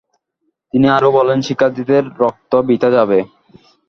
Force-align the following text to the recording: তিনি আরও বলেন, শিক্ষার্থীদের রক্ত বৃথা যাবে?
তিনি 0.73 0.87
আরও 0.97 1.09
বলেন, 1.17 1.39
শিক্ষার্থীদের 1.47 2.03
রক্ত 2.21 2.51
বৃথা 2.67 2.89
যাবে? 2.97 3.19